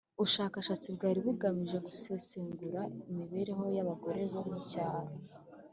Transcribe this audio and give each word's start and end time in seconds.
Ushakashatsi 0.25 0.87
bwari 0.95 1.19
bugamije 1.25 1.77
gusesengura 1.87 2.81
imibereho 3.09 3.63
y 3.75 3.79
abagore 3.83 4.21
bo 4.31 4.41
mucyaro 4.49 5.13